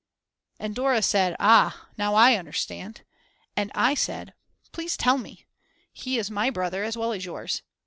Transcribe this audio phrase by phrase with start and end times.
[0.59, 1.35] And Dora said.
[1.39, 3.03] Ah, now I understand
[3.55, 4.33] and I said:
[4.71, 5.45] Please tell me,
[5.93, 7.61] he is my brother as well as yours.